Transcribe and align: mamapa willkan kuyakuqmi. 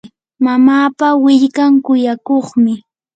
mamapa 0.45 1.07
willkan 1.23 1.73
kuyakuqmi. 1.85 2.73